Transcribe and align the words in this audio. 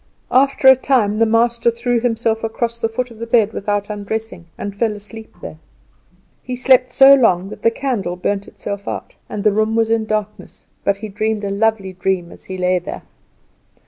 After 0.31 0.67
a 0.67 0.75
time 0.75 1.19
the 1.19 1.27
master 1.27 1.69
threw 1.69 1.99
himself 1.99 2.43
across 2.43 2.79
the 2.79 2.89
foot 2.89 3.11
of 3.11 3.19
the 3.19 3.27
bed 3.27 3.53
without 3.53 3.87
undressing, 3.87 4.47
and 4.57 4.75
fell 4.75 4.93
asleep 4.93 5.35
there. 5.43 5.59
He 6.41 6.55
slept 6.55 6.89
so 6.89 7.13
long 7.13 7.49
that 7.49 7.61
the 7.61 7.69
candle 7.69 8.15
burnt 8.15 8.47
itself 8.47 8.87
out, 8.87 9.13
and 9.29 9.43
the 9.43 9.51
room 9.51 9.75
was 9.75 9.91
in 9.91 10.07
darkness. 10.07 10.65
But 10.83 10.97
he 10.97 11.07
dreamed 11.09 11.43
a 11.43 11.51
lovely 11.51 11.93
dream 11.93 12.31
as 12.31 12.45
he 12.45 12.57
lay 12.57 12.79
there. 12.79 13.03